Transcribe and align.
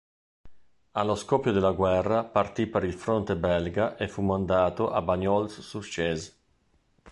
Allo 0.93 1.13
scoppio 1.13 1.51
della 1.51 1.73
guerra 1.73 2.23
partì 2.23 2.65
per 2.65 2.83
il 2.83 2.95
fronte 2.95 3.35
belga 3.35 3.97
e 3.97 4.07
fu 4.07 4.23
mandato 4.23 4.89
a 4.89 4.99
Bagnols-sur-Cèze. 5.03 6.33